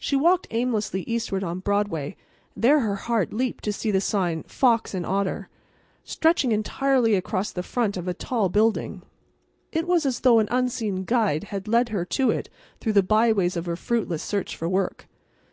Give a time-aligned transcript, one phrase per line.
[0.00, 2.16] She walked aimlessly eastward on Broadway,
[2.56, 5.48] and there her heart leaped to see the sign, "Fox & Otter,"
[6.02, 9.02] stretching entirely across the front of a tall building.
[9.70, 12.48] It was as though an unseen guide had led her to it
[12.80, 15.06] through the by ways of her fruitless search for work.